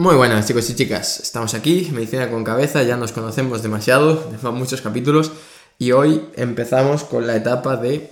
[0.00, 4.54] Muy buenas chicos y chicas, estamos aquí, Medicina con Cabeza, ya nos conocemos demasiado, van
[4.54, 5.30] muchos capítulos
[5.78, 8.10] y hoy empezamos con la etapa de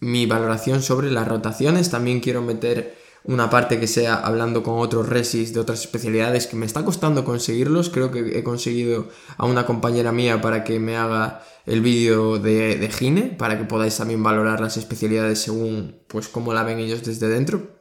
[0.00, 5.10] mi valoración sobre las rotaciones, también quiero meter una parte que sea hablando con otros
[5.10, 9.66] resis de otras especialidades que me está costando conseguirlos, creo que he conseguido a una
[9.66, 14.22] compañera mía para que me haga el vídeo de, de Gine, para que podáis también
[14.22, 17.75] valorar las especialidades según pues cómo la ven ellos desde dentro.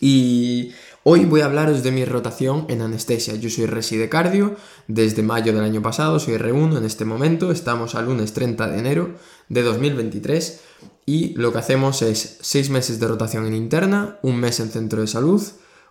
[0.00, 0.72] Y
[1.06, 3.34] Hoy voy a hablaros de mi rotación en anestesia.
[3.34, 4.56] Yo soy resi de cardio
[4.88, 8.78] desde mayo del año pasado, soy R1 en este momento, estamos al lunes 30 de
[8.78, 9.14] enero
[9.50, 10.60] de 2023
[11.04, 15.02] y lo que hacemos es 6 meses de rotación en interna, un mes en centro
[15.02, 15.42] de salud,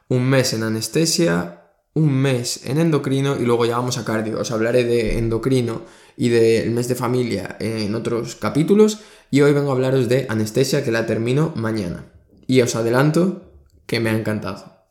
[0.07, 1.61] un mes en anestesia,
[1.93, 4.39] un mes en endocrino y luego ya vamos a cardio.
[4.39, 5.83] Os hablaré de endocrino
[6.17, 10.83] y del mes de familia en otros capítulos y hoy vengo a hablaros de anestesia
[10.83, 12.05] que la termino mañana.
[12.47, 13.52] Y os adelanto
[13.85, 14.85] que me ha encantado.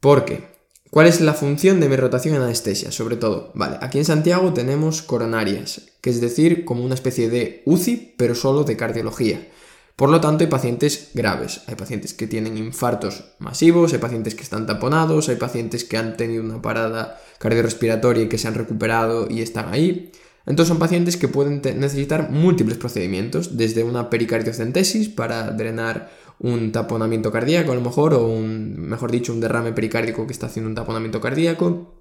[0.00, 0.44] Porque,
[0.90, 2.92] ¿cuál es la función de mi rotación en anestesia?
[2.92, 7.62] Sobre todo, vale, aquí en Santiago tenemos coronarias, que es decir, como una especie de
[7.66, 9.48] UCI, pero solo de cardiología.
[9.98, 11.62] Por lo tanto, hay pacientes graves.
[11.66, 16.16] Hay pacientes que tienen infartos masivos, hay pacientes que están taponados, hay pacientes que han
[16.16, 20.12] tenido una parada cardiorrespiratoria y que se han recuperado y están ahí.
[20.46, 27.32] Entonces son pacientes que pueden necesitar múltiples procedimientos, desde una pericardiocentesis para drenar un taponamiento
[27.32, 30.74] cardíaco a lo mejor, o un, mejor dicho, un derrame pericárdico que está haciendo un
[30.74, 31.94] taponamiento cardíaco,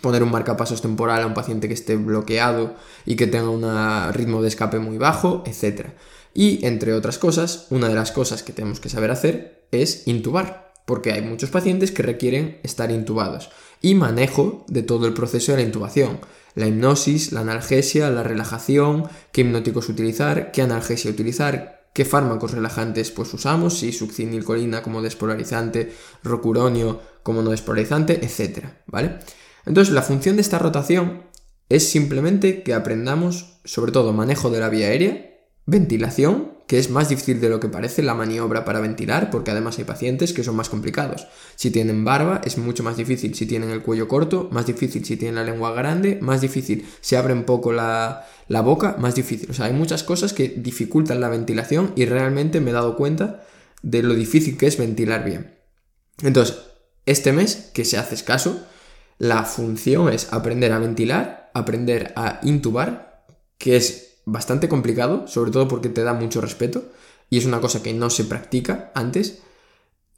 [0.00, 4.42] poner un marcapasos temporal a un paciente que esté bloqueado y que tenga un ritmo
[4.42, 5.90] de escape muy bajo, etc.
[6.34, 10.74] Y entre otras cosas, una de las cosas que tenemos que saber hacer es intubar,
[10.84, 13.50] porque hay muchos pacientes que requieren estar intubados.
[13.80, 16.18] Y manejo de todo el proceso de la intubación.
[16.54, 23.10] La hipnosis, la analgesia, la relajación, qué hipnóticos utilizar, qué analgesia utilizar, qué fármacos relajantes
[23.10, 28.66] pues usamos, si succinilcolina como despolarizante, rocuronio como no despolarizante, etc.
[28.86, 29.20] ¿Vale?
[29.64, 31.22] Entonces la función de esta rotación
[31.70, 37.08] es simplemente que aprendamos sobre todo manejo de la vía aérea, ventilación que es más
[37.08, 40.56] difícil de lo que parece la maniobra para ventilar, porque además hay pacientes que son
[40.56, 41.28] más complicados.
[41.54, 45.16] Si tienen barba es mucho más difícil, si tienen el cuello corto, más difícil, si
[45.16, 49.50] tienen la lengua grande, más difícil, si abren poco la, la boca, más difícil.
[49.50, 53.44] O sea, hay muchas cosas que dificultan la ventilación y realmente me he dado cuenta
[53.82, 55.54] de lo difícil que es ventilar bien.
[56.22, 56.58] Entonces,
[57.04, 58.66] este mes, que se haces caso,
[59.18, 63.24] la función es aprender a ventilar, aprender a intubar,
[63.58, 66.84] que es bastante complicado, sobre todo porque te da mucho respeto
[67.30, 69.42] y es una cosa que no se practica antes,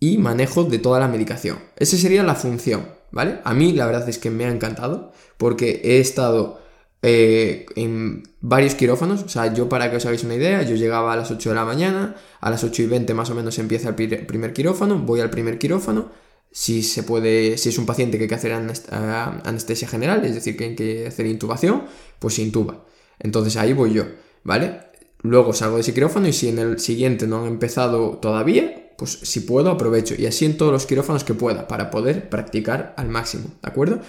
[0.00, 1.58] y manejo de toda la medicación.
[1.76, 3.40] Esa sería la función, ¿vale?
[3.44, 6.60] A mí la verdad es que me ha encantado porque he estado
[7.02, 11.12] eh, en varios quirófanos, o sea, yo para que os hagáis una idea, yo llegaba
[11.12, 13.88] a las 8 de la mañana, a las 8 y 20 más o menos empieza
[13.88, 16.10] el primer quirófano, voy al primer quirófano,
[16.50, 20.56] si se puede, si es un paciente que hay que hacer anestesia general, es decir,
[20.56, 21.84] que hay que hacer intubación,
[22.18, 22.84] pues se intuba.
[23.20, 24.04] Entonces ahí voy yo,
[24.44, 24.80] ¿vale?
[25.22, 29.18] Luego salgo de ese quirófano y si en el siguiente no han empezado todavía, pues
[29.22, 30.14] si puedo aprovecho.
[30.16, 34.00] Y así en todos los quirófanos que pueda, para poder practicar al máximo, ¿de acuerdo?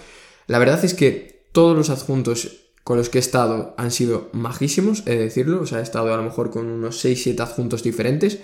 [0.47, 5.03] La verdad es que todos los adjuntos con los que he estado han sido majísimos,
[5.05, 5.61] he de decirlo.
[5.61, 8.39] O sea, he estado a lo mejor con unos 6-7 adjuntos diferentes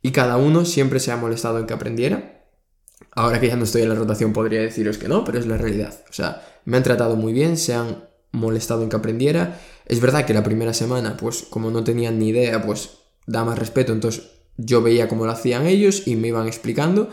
[0.00, 2.46] y cada uno siempre se ha molestado en que aprendiera.
[3.14, 5.58] Ahora que ya no estoy en la rotación podría deciros que no, pero es la
[5.58, 6.04] realidad.
[6.08, 9.60] O sea, me han tratado muy bien, se han molestado en que aprendiera.
[9.92, 12.92] Es verdad que la primera semana, pues como no tenían ni idea, pues
[13.26, 14.22] da más respeto, entonces
[14.56, 17.10] yo veía cómo lo hacían ellos y me iban explicando.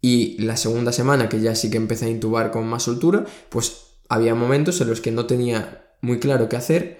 [0.00, 4.00] Y la segunda semana, que ya sí que empecé a intubar con más soltura, pues
[4.08, 6.98] había momentos en los que no tenía muy claro qué hacer,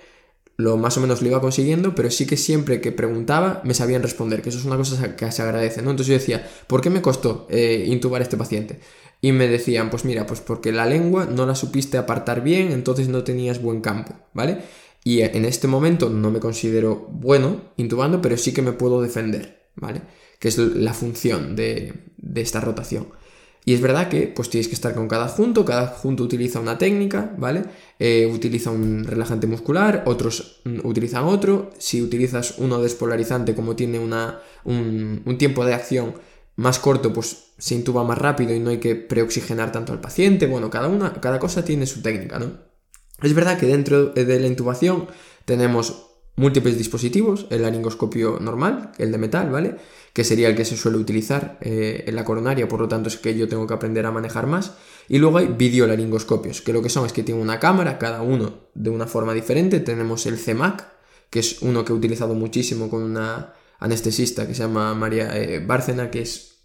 [0.57, 4.05] lo más o menos lo iba consiguiendo, pero sí que siempre que preguntaba me sabían
[4.05, 5.91] responder, que eso es una cosa que se agradece, ¿no?
[5.91, 8.79] Entonces yo decía, ¿por qué me costó eh, intubar a este paciente?
[9.21, 13.09] Y me decían, pues mira, pues porque la lengua no la supiste apartar bien, entonces
[13.09, 14.59] no tenías buen campo, ¿vale?
[15.09, 19.71] Y en este momento no me considero bueno intubando, pero sí que me puedo defender,
[19.75, 20.03] ¿vale?
[20.39, 21.95] Que es la función de,
[22.35, 23.09] esta rotación.
[23.65, 26.77] Y es verdad que pues tienes que estar con cada adjunto, cada adjunto utiliza una
[26.77, 27.63] técnica, ¿vale?
[27.99, 31.71] Eh, utiliza un relajante muscular, otros mm, utilizan otro.
[31.79, 36.17] Si utilizas uno despolarizante como tiene una, un, un tiempo de acción
[36.57, 40.47] más corto, pues se intuba más rápido y no hay que preoxigenar tanto al paciente.
[40.47, 42.68] Bueno, cada, una, cada cosa tiene su técnica, ¿no?
[43.23, 45.09] Es verdad que dentro de la intubación
[45.45, 49.77] tenemos múltiples dispositivos, el laringoscopio normal, el de metal, ¿vale?
[50.13, 53.17] Que sería el que se suele utilizar eh, en la coronaria, por lo tanto es
[53.17, 54.75] que yo tengo que aprender a manejar más.
[55.09, 58.69] Y luego hay videolaringoscopios, que lo que son es que tiene una cámara, cada uno
[58.75, 59.81] de una forma diferente.
[59.81, 60.87] Tenemos el CEMAC,
[61.29, 65.65] que es uno que he utilizado muchísimo con una anestesista que se llama María eh,
[65.65, 66.59] Bárcena, que es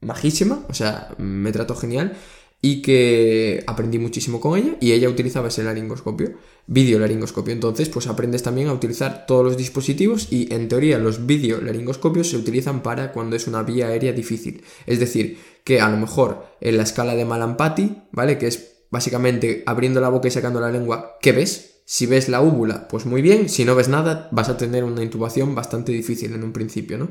[0.00, 2.16] majísima, o sea, me trató genial.
[2.62, 6.34] Y que aprendí muchísimo con ella y ella utilizaba ese laringoscopio,
[6.66, 7.52] videolaringoscopio.
[7.52, 12.36] Entonces, pues aprendes también a utilizar todos los dispositivos y en teoría los videolaringoscopios se
[12.36, 14.62] utilizan para cuando es una vía aérea difícil.
[14.86, 18.36] Es decir, que a lo mejor en la escala de Malampati, ¿vale?
[18.36, 21.82] Que es básicamente abriendo la boca y sacando la lengua, ¿qué ves?
[21.86, 25.02] Si ves la úvula, pues muy bien, si no ves nada, vas a tener una
[25.02, 27.08] intubación bastante difícil en un principio, ¿no?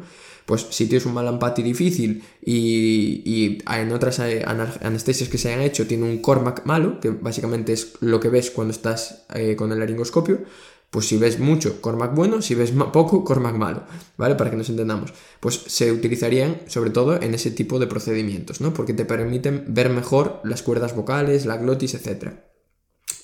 [0.49, 6.05] Pues si tienes un malampati difícil y, en otras anestesias que se hayan hecho tiene
[6.05, 10.39] un Cormac malo, que básicamente es lo que ves cuando estás eh, con el laringoscopio,
[10.89, 13.83] pues si ves mucho, Cormac bueno, si ves poco, Cormac malo,
[14.17, 14.33] ¿vale?
[14.33, 15.13] Para que nos entendamos.
[15.39, 18.73] Pues se utilizarían sobre todo en ese tipo de procedimientos, ¿no?
[18.73, 22.31] Porque te permiten ver mejor las cuerdas vocales, la glotis, etc.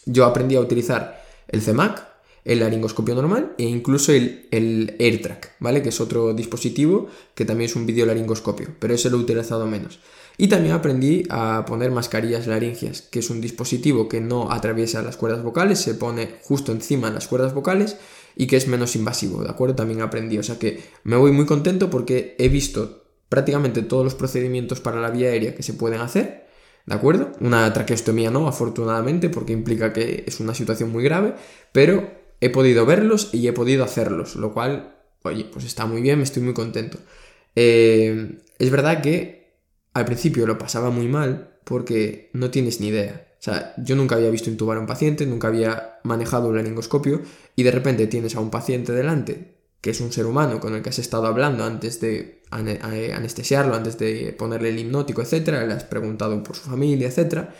[0.06, 2.06] Yo aprendí a utilizar el CEMAC,
[2.45, 5.81] el laringoscopio normal e incluso el, el AirTrack, ¿vale?
[5.81, 10.00] Que es otro dispositivo que también es un videolaringoscopio, pero ese lo he utilizado menos.
[10.38, 15.18] Y también aprendí a poner mascarillas laringias, que es un dispositivo que no atraviesa las
[15.18, 17.97] cuerdas vocales, se pone justo encima de las cuerdas vocales
[18.36, 19.75] y que es menos invasivo, ¿de acuerdo?
[19.75, 24.13] También aprendí, o sea que me voy muy contento porque he visto prácticamente todos los
[24.13, 26.45] procedimientos para la vía aérea que se pueden hacer
[26.86, 27.31] ¿De acuerdo?
[27.39, 31.33] Una traqueostomía no, afortunadamente, porque implica que es una situación muy grave,
[31.71, 36.21] pero he podido verlos y he podido hacerlos, lo cual, oye, pues está muy bien,
[36.21, 36.97] estoy muy contento.
[37.56, 39.59] Eh, es verdad que
[39.94, 43.27] al principio lo pasaba muy mal porque no tienes ni idea.
[43.39, 47.21] O sea, yo nunca había visto intubar a un paciente, nunca había manejado un laringoscopio
[47.56, 49.56] y de repente tienes a un paciente delante
[49.86, 54.00] que es un ser humano con el que has estado hablando antes de anestesiarlo, antes
[54.00, 57.53] de ponerle el hipnótico, etcétera, le has preguntado por su familia, etcétera,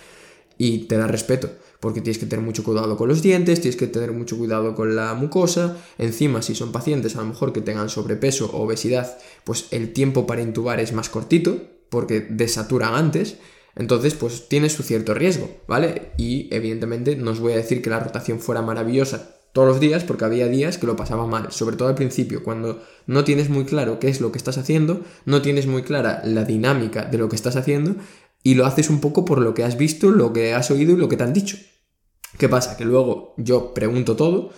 [0.57, 1.50] y te da respeto,
[1.80, 4.96] porque tienes que tener mucho cuidado con los dientes, tienes que tener mucho cuidado con
[4.96, 9.68] la mucosa, encima si son pacientes a lo mejor que tengan sobrepeso o obesidad, pues
[9.72, 13.38] el tiempo para intubar es más cortito, porque desaturan antes,
[13.75, 16.13] entonces, pues tiene su cierto riesgo, ¿vale?
[16.18, 20.04] Y evidentemente no os voy a decir que la rotación fuera maravillosa todos los días
[20.04, 23.63] porque había días que lo pasaba mal, sobre todo al principio, cuando no tienes muy
[23.63, 27.30] claro qué es lo que estás haciendo, no tienes muy clara la dinámica de lo
[27.30, 27.96] que estás haciendo
[28.45, 30.97] y lo haces un poco por lo que has visto, lo que has oído y
[30.97, 31.57] lo que te han dicho.
[32.38, 32.77] ¿Qué pasa?
[32.77, 34.51] Que luego yo pregunto todo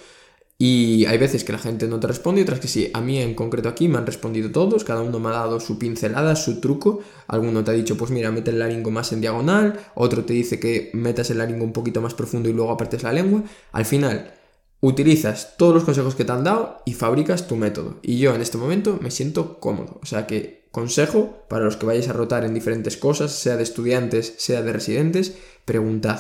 [0.58, 2.92] y hay veces que la gente no te responde otras que sí.
[2.94, 5.80] A mí en concreto aquí me han respondido todos, cada uno me ha dado su
[5.80, 7.00] pincelada, su truco.
[7.28, 10.60] Alguno te ha dicho, pues mira, mete el laringo más en diagonal, otro te dice
[10.60, 13.44] que metas el laringo un poquito más profundo y luego apartes la lengua.
[13.72, 14.34] Al final,
[14.82, 18.00] utilizas todos los consejos que te han dado y fabricas tu método.
[18.02, 20.02] Y yo en este momento me siento cómodo.
[20.04, 23.64] O sea que consejo para los que vayáis a rotar en diferentes cosas, sea de
[23.64, 25.36] estudiantes, sea de residentes,
[25.66, 26.20] preguntad.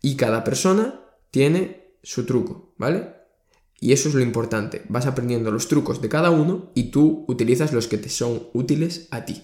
[0.00, 3.10] Y cada persona tiene su truco, ¿vale?
[3.80, 4.80] Y eso es lo importante.
[4.88, 9.08] Vas aprendiendo los trucos de cada uno y tú utilizas los que te son útiles
[9.10, 9.42] a ti.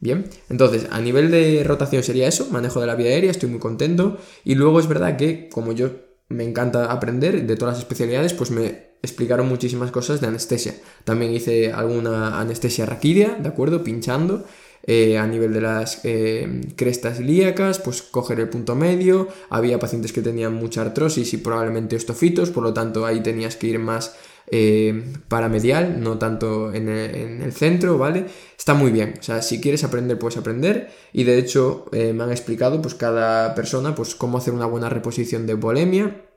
[0.00, 3.58] Bien, entonces a nivel de rotación sería eso, manejo de la vía aérea, estoy muy
[3.58, 4.18] contento.
[4.44, 5.92] Y luego es verdad que como yo
[6.28, 10.74] me encanta aprender de todas las especialidades, pues me explicaron muchísimas cosas de anestesia.
[11.04, 13.84] También hice alguna anestesia raquídea, ¿de acuerdo?
[13.84, 14.44] Pinchando.
[14.90, 19.28] Eh, a nivel de las eh, crestas ilíacas, pues coger el punto medio.
[19.50, 23.66] Había pacientes que tenían mucha artrosis y probablemente ostofitos, por lo tanto ahí tenías que
[23.66, 24.16] ir más
[24.50, 28.24] eh, paramedial, no tanto en el, centro, ¿vale?
[28.56, 32.24] Está muy bien, o sea, si quieres aprender, puedes aprender y de hecho eh, me
[32.24, 36.27] han explicado pues cada persona pues cómo hacer una buena reposición de bolemia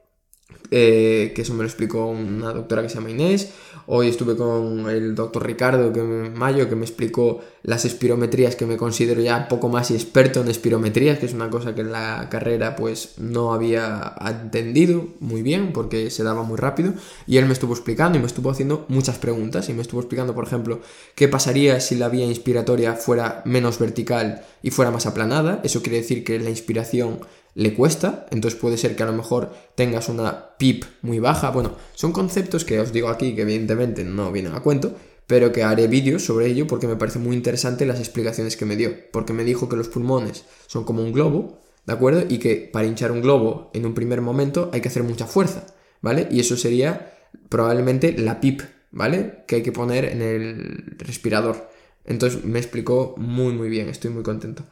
[0.72, 3.52] eh, que eso me lo explicó una doctora que se llama Inés.
[3.88, 8.78] Hoy estuve con el doctor Ricardo que Mayo, que me explicó las espirometrías, que me
[8.78, 12.78] considero ya poco más experto en espirometrías, que es una cosa que en la carrera
[12.78, 16.94] pues no había entendido muy bien porque se daba muy rápido.
[17.28, 20.34] Y él me estuvo explicando y me estuvo haciendo muchas preguntas y me estuvo explicando,
[20.34, 20.80] por ejemplo,
[21.16, 25.60] qué pasaría si la vía inspiratoria fuera menos vertical y fuera más aplanada.
[25.64, 27.20] Eso quiere decir que la inspiración
[27.54, 31.52] le cuesta, entonces puede ser que a lo mejor tengas una PIP muy baja.
[31.52, 34.96] Bueno, son conceptos que os digo aquí que evidentemente no vienen a cuento,
[35.28, 38.76] pero que haré vídeos sobre ello porque me parece muy interesante las explicaciones que me
[38.76, 42.24] dio, porque me dijo que los pulmones son como un globo, ¿de acuerdo?
[42.28, 45.66] Y que para hinchar un globo en un primer momento hay que hacer mucha fuerza,
[46.02, 46.28] ¿vale?
[46.32, 47.14] Y eso sería
[47.50, 49.44] probablemente la PIP, ¿vale?
[49.48, 51.70] Que hay que poner en el respirador.
[52.06, 54.64] Entonces me explicó muy muy bien, estoy muy contento.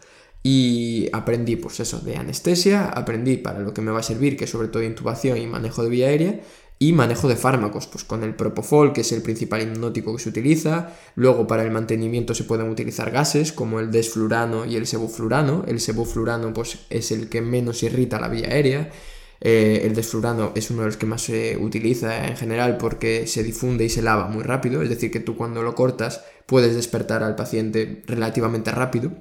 [0.42, 4.48] Y aprendí, pues eso, de anestesia, aprendí para lo que me va a servir, que
[4.48, 6.40] sobre todo intubación y manejo de vía aérea,
[6.82, 10.30] y manejo de fármacos, pues con el Propofol, que es el principal hipnótico que se
[10.30, 10.96] utiliza.
[11.16, 15.66] Luego para el mantenimiento se pueden utilizar gases como el desflurano y el sebuflurano.
[15.68, 18.92] El sebuflurano pues es el que menos irrita la vía aérea.
[19.42, 23.44] Eh, el desflurano es uno de los que más se utiliza en general porque se
[23.44, 27.24] difunde y se lava muy rápido, es decir, que tú cuando lo cortas puedes despertar
[27.24, 29.12] al paciente relativamente rápido.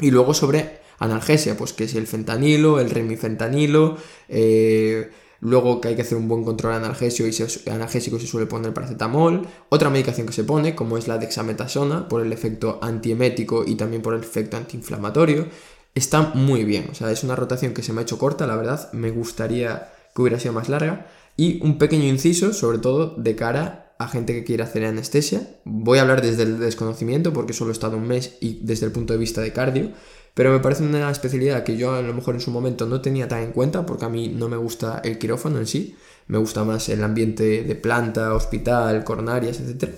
[0.00, 3.96] Y luego sobre analgesia, pues que es el fentanilo, el remifentanilo,
[4.28, 8.46] eh, luego que hay que hacer un buen control analgesio y se, analgésico se suele
[8.46, 13.64] poner paracetamol, otra medicación que se pone, como es la dexametasona, por el efecto antiemético
[13.66, 15.48] y también por el efecto antiinflamatorio,
[15.94, 18.56] está muy bien, o sea, es una rotación que se me ha hecho corta, la
[18.56, 23.34] verdad, me gustaría que hubiera sido más larga, y un pequeño inciso, sobre todo de
[23.34, 25.56] cara gente que quiere hacer anestesia.
[25.64, 28.92] Voy a hablar desde el desconocimiento porque solo he estado un mes y desde el
[28.92, 29.92] punto de vista de cardio,
[30.34, 33.28] pero me parece una especialidad que yo a lo mejor en su momento no tenía
[33.28, 36.64] tan en cuenta porque a mí no me gusta el quirófano en sí, me gusta
[36.64, 39.90] más el ambiente de planta, hospital, coronarias, etc.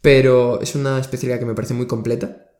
[0.00, 2.50] Pero es una especialidad que me parece muy completa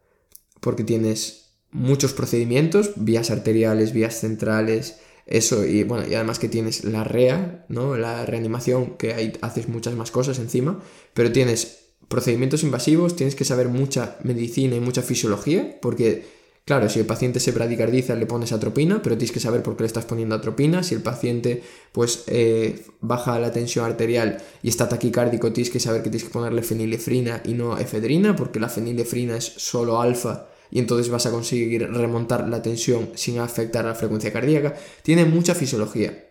[0.60, 6.84] porque tienes muchos procedimientos, vías arteriales, vías centrales, eso, y bueno, y además que tienes
[6.84, 7.96] la REA, ¿no?
[7.96, 10.80] La reanimación, que ahí haces muchas más cosas encima,
[11.14, 16.26] pero tienes procedimientos invasivos, tienes que saber mucha medicina y mucha fisiología, porque,
[16.64, 19.84] claro, si el paciente se bradicardiza le pones atropina, pero tienes que saber por qué
[19.84, 21.62] le estás poniendo atropina, si el paciente,
[21.92, 26.32] pues, eh, baja la tensión arterial y está taquicárdico, tienes que saber que tienes que
[26.32, 31.30] ponerle fenilefrina y no efedrina, porque la fenilefrina es solo alfa y entonces vas a
[31.30, 34.74] conseguir remontar la tensión sin afectar a la frecuencia cardíaca.
[35.02, 36.26] Tiene mucha fisiología.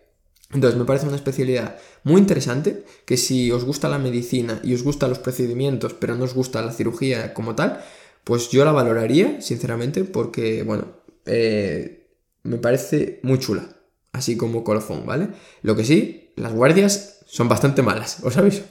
[0.52, 4.82] Entonces me parece una especialidad muy interesante que si os gusta la medicina y os
[4.82, 7.80] gustan los procedimientos pero no os gusta la cirugía como tal,
[8.24, 10.86] pues yo la valoraría sinceramente porque, bueno,
[11.26, 12.08] eh,
[12.42, 13.76] me parece muy chula,
[14.12, 15.28] así como colofón, ¿vale?
[15.62, 18.62] Lo que sí, las guardias son bastante malas, os aviso.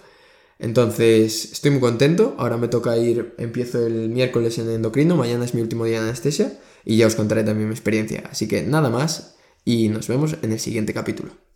[0.59, 2.35] Entonces, estoy muy contento.
[2.37, 6.09] Ahora me toca ir, empiezo el miércoles en endocrino, mañana es mi último día de
[6.09, 8.23] anestesia y ya os contaré también mi experiencia.
[8.29, 11.48] Así que nada más y nos vemos en el siguiente capítulo.